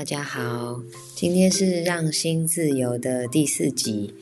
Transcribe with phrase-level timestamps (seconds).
[0.00, 0.82] 大家好，
[1.14, 4.14] 今天是让心自由的第四集。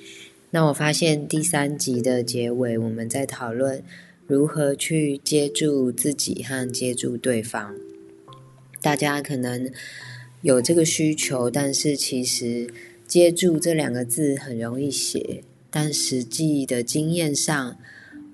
[0.51, 3.85] 那我发现第三集的结尾，我们在讨论
[4.27, 7.77] 如何去接住自己和接住对方。
[8.83, 9.71] 大家可能
[10.43, 12.67] 有这个需求，但是其实
[13.07, 17.77] “接住”这两个字很容易写，但实际的经验上，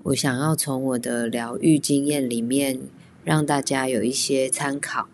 [0.05, 2.81] 我想要从我的疗愈经验里面
[3.23, 5.11] 让大家有一些参考。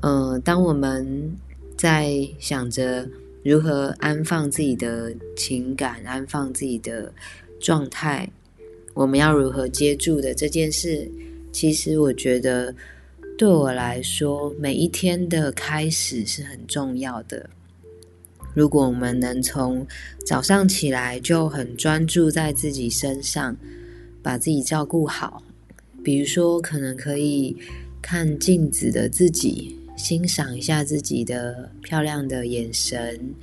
[0.00, 1.36] 嗯，当我们
[1.76, 3.08] 在想着
[3.42, 7.12] 如何安放自己的情感、安放自己的
[7.60, 8.30] 状态，
[8.94, 11.10] 我们要如何接住的这件事，
[11.50, 12.74] 其实我觉得
[13.36, 17.50] 对我来说，每一天的开始是很重要的。
[18.54, 19.86] 如果我们能从
[20.26, 23.56] 早上起来就很专注在自己身上，
[24.22, 25.42] 把自己照顾好，
[26.04, 27.56] 比如说可能可以
[28.02, 29.77] 看镜子的自己。
[29.98, 33.34] 欣赏一下自己的漂亮的眼神，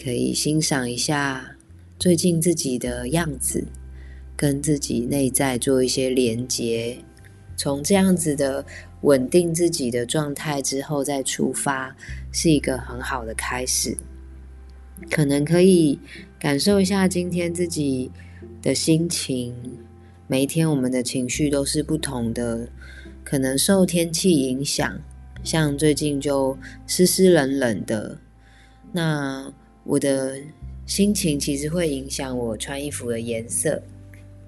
[0.00, 1.56] 可以欣赏一下
[1.98, 3.66] 最近自己的样子，
[4.36, 6.96] 跟自己内在做一些连接。
[7.56, 8.64] 从这样子的
[9.00, 11.94] 稳定自己的状态之后再出发，
[12.30, 13.96] 是一个很好的开始。
[15.10, 15.98] 可能可以
[16.38, 18.08] 感受一下今天自己
[18.62, 19.52] 的心情。
[20.28, 22.68] 每一天我们的情绪都是不同的，
[23.24, 24.96] 可能受天气影响。
[25.48, 26.54] 像最近就
[26.86, 28.18] 湿湿冷冷的，
[28.92, 29.50] 那
[29.82, 30.38] 我的
[30.84, 33.82] 心情其实会影响我穿衣服的颜色。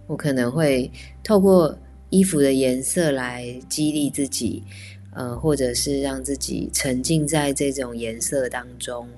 [0.06, 0.90] 我可能会
[1.24, 1.74] 透过
[2.10, 4.62] 衣服的颜色来激励自己，
[5.14, 9.08] 呃，或者是让自己沉浸在这种颜色当中。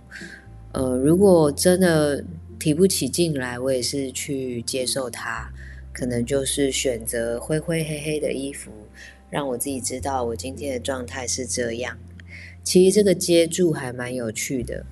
[0.71, 2.25] 呃，如果真的
[2.61, 5.51] 提不起劲来，我也是去接受它，
[5.93, 8.71] 可能就是选择灰灰黑黑的衣服。
[9.33, 11.97] 让我自己知道我今天的状态是这样。
[12.63, 14.85] 其实这个接住还蛮有趣的，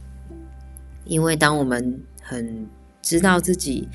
[1.04, 2.66] 因为当我们很
[3.02, 3.86] 知道自己，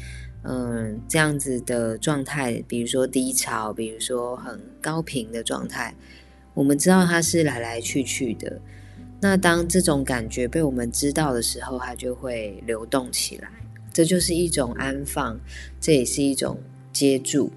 [0.44, 5.95] 嗯，这样子的状态，比如说低潮，比如说很高频的状态，
[6.53, 8.62] 我们知道它是来来去去的。
[9.19, 13.50] 那当这种感觉被我们知道的时候，它就会流动起来。
[13.91, 15.39] 这就是一种安放，
[15.81, 16.59] 这也是一种
[16.94, 17.51] 接住。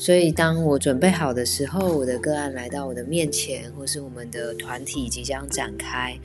[0.00, 6.18] 所以，当我准备好的时候，我的个案来到我的面前，或是我们的团体即将展开，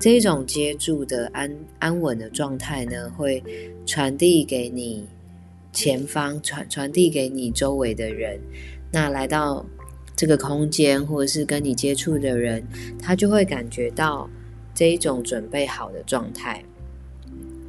[0.00, 3.40] 这一种接住的安安稳的状态呢，会
[3.86, 5.06] 传递给你
[5.72, 8.40] 前方，传传递给你周围的人。
[8.90, 9.64] 那来到
[10.16, 12.66] 这个空间，或者是跟你接触的人，
[13.00, 14.28] 他就会感觉到
[14.74, 16.64] 这一种准备好的状态。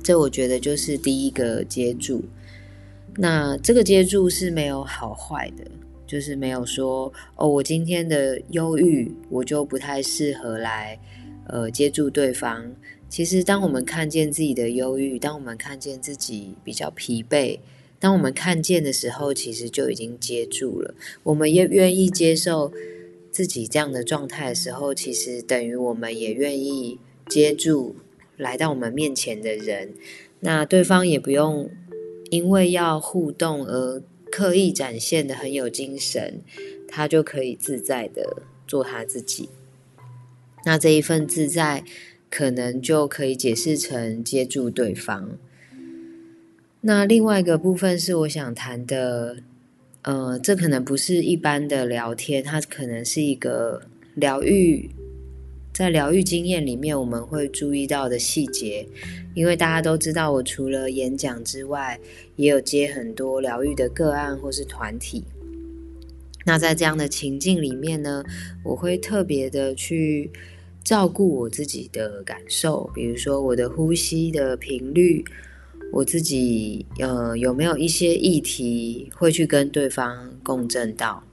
[0.01, 2.23] 这我觉得就是第一个接住。
[3.17, 5.69] 那这个接住是没有好坏的，
[6.07, 10.97] 就是没有说哦，我今天的忧郁，我就不太适合来
[11.47, 12.73] 呃接住对方。
[13.09, 17.59] 其实，当我们看见自己的忧郁，当我们看见自己比较疲惫，
[17.99, 20.95] 当我们看见的时候，其实就已经接住了。
[21.23, 22.72] 我们也愿意接受
[23.29, 26.97] 自己这样的状态的时候，其实等于我们也愿意
[27.28, 27.97] 接住
[28.38, 29.93] 来到我们面前的人。
[30.39, 31.69] 那对方也不用。
[32.31, 36.41] 因为要互动而刻意展现的很有精神，
[36.87, 39.49] 他就可以自在的做他自己。
[40.65, 41.83] 那这一份自在，
[42.29, 45.37] 可能就可以解释成接住对方。
[46.79, 49.37] 那另外一个部分是我想谈的，
[50.03, 53.81] 呃，这可能不是一般的聊天，它可能是一个
[54.15, 54.89] 疗愈。
[55.81, 58.87] 在疗愈经验里面，我们会注意到的细节，
[59.33, 61.99] 因为大家都知道，我除了演讲之外，
[62.35, 65.23] 也有接很多疗愈的个案或是团体。
[66.45, 68.23] 那在这样的情境里面呢，
[68.63, 70.29] 我会特别的去
[70.83, 75.25] 照顾我自己的感受，比如说我的呼吸的频率，
[75.91, 81.23] 我自己呃有没有一些议题会去跟对方共振到。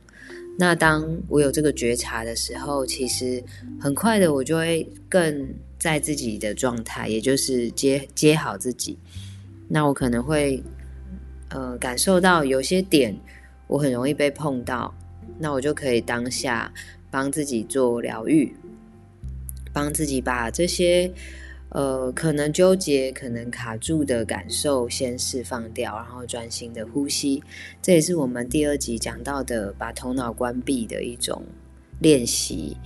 [0.60, 3.40] 那当我有这个觉察的时候，其实
[3.80, 8.98] 很快的，我就会更在自己的状态，也就是接接好自己。
[9.68, 10.60] 那我可能会
[11.50, 13.16] 呃感受到有些点
[13.68, 14.92] 我很容易被碰到，
[15.38, 16.72] 那我就可以当下
[17.08, 18.52] 帮自己做疗愈，
[19.72, 21.08] 帮自己把这些。
[21.70, 27.42] 呃，可能纠结、可能卡住的感受，先释放掉，然后专心的呼吸。
[27.82, 31.42] 这也是我们第二集讲到的，把头脑关闭的一种
[32.00, 32.76] 练习。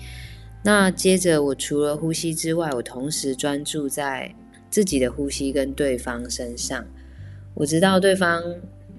[0.65, 4.35] 那接着，我除了呼吸之外，我同时专注在
[4.69, 6.85] 自己的呼吸跟对方身上。
[7.55, 8.43] 我知道对方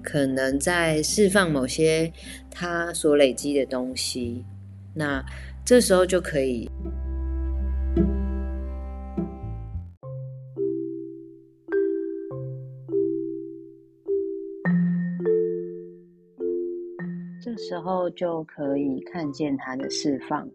[0.02, 2.10] 可能在释放某些
[2.50, 4.44] 他所累积的东西，
[4.94, 5.22] 那
[5.62, 6.70] 这时候就可以。
[17.44, 20.48] 这时候就可以看见它的释放。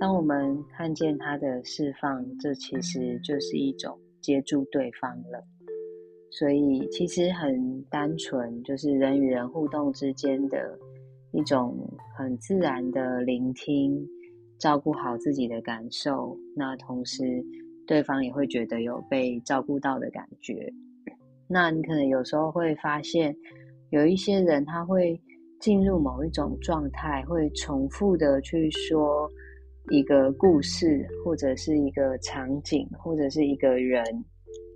[0.00, 5.44] 当我们看见它的释放，这其实就是一种接住对方了。
[6.30, 10.78] 所以其实很单纯，就是人与人互动之间的
[11.32, 11.76] 一种
[12.16, 14.02] 很自然的聆听，
[14.58, 16.34] 照顾好自己的感受。
[16.56, 17.44] 那同时，
[17.86, 20.72] 对方也会觉得有被照顾到的感觉。
[21.46, 23.36] 那你可能有时候会发现，
[23.90, 25.20] 有一些人他会
[25.62, 29.30] 进入某一种状态，会重复的去说
[29.90, 34.04] 一个故事，或者是一个场景，或者是一个人。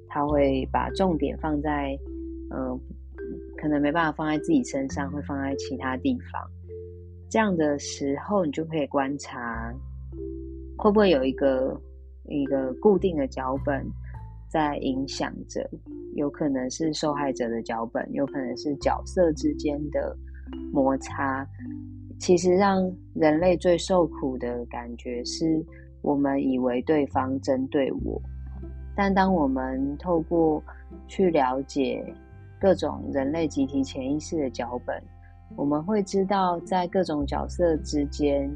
[0.09, 1.99] 他会把重点放在，
[2.51, 2.81] 呃，
[3.57, 6.41] 可能没办法放在自己身上，会放在其他地方。
[7.29, 9.75] 这样的时候，你就可以观察，
[10.79, 11.79] 会不会有一个
[12.29, 13.85] 一个固定的脚本
[14.49, 15.69] 在影响着？
[16.15, 20.17] 有可能是受害者的脚本，有可能是角色之间的
[20.73, 21.47] 摩擦。
[22.19, 25.65] 其实，让人类最受苦的感觉是，
[26.03, 28.21] 我们以为对方针对我。
[28.95, 30.63] 但当我们透过
[31.07, 32.03] 去了解
[32.59, 35.03] 各种人类集体潜意识的脚本，
[35.57, 38.51] 我们会知道，在各种角色之间，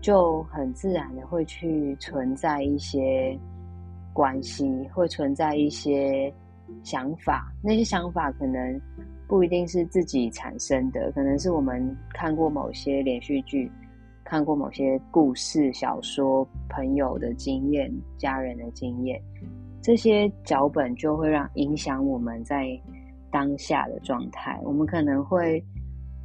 [0.00, 3.38] 就很自然的会去存在一些
[4.14, 6.32] 关系，会存在一些
[6.82, 7.52] 想法。
[7.62, 8.80] 那些想法可能
[9.28, 13.70] 不一定是自己产生的，可能是我们看过某些连续剧，
[14.24, 19.20] 看过某些故事、小说、朋友的经验、家人的经验。
[19.82, 22.68] 这些脚本就会让影响我们在
[23.30, 24.60] 当下的状态。
[24.64, 25.62] 我们可能会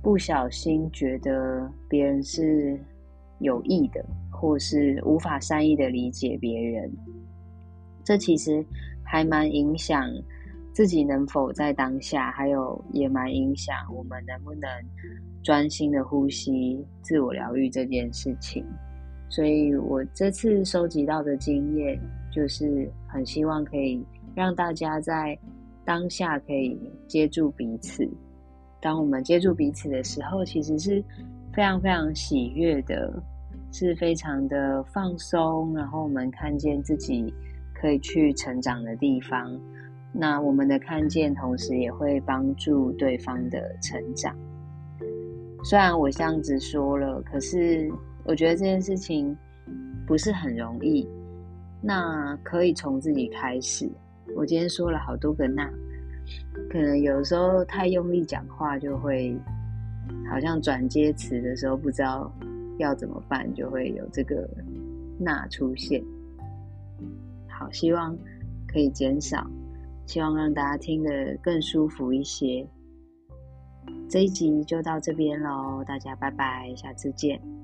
[0.02, 2.80] 不小心觉得别人是
[3.40, 6.92] 有意的，或是无法善意的理解别人。
[8.04, 8.66] 这其实
[9.04, 10.08] 还蛮影响
[10.74, 14.70] 自己能否在当下，还有也蛮影响我们能不能
[15.44, 18.66] 专心的呼吸、自我疗愈这件事情。
[19.30, 22.00] 所以我这次收集到的经验。
[22.34, 24.02] 就是很希望可以
[24.34, 25.38] 让大家在
[25.84, 28.10] 当下可以接住彼此。
[28.80, 31.04] 当我们接住彼此的时候，其实是
[31.52, 33.22] 非常非常喜悦的，
[33.74, 35.76] 是非常的放松。
[35.76, 37.34] 然后我们看见自己
[37.74, 39.52] 可以去成长的地方，
[40.14, 44.36] 那我们的看见同时也会帮助对方的成长。
[45.64, 47.92] 虽然我这样子说了，可是
[48.24, 49.36] 我觉得这件事情
[50.06, 51.08] 不是很容易。
[51.82, 53.90] 那可以从自己开始。
[54.36, 55.68] 我今天说了好多个那，
[56.70, 59.36] 可能有时候太用力讲话，就会
[60.30, 62.32] 好像转接词的时候不知道
[62.78, 64.48] 要怎么办，就会有这个
[65.20, 66.04] 那出现。
[67.50, 68.16] 好，希望
[68.68, 69.50] 可以减少，
[70.06, 72.68] 希望让大家听得更舒服一些。
[74.10, 77.61] 这一集就到这边喽，大家拜拜，下次见。